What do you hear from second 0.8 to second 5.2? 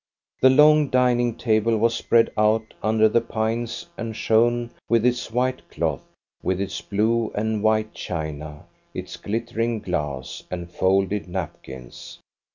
dining table was spread out under the pines and shone with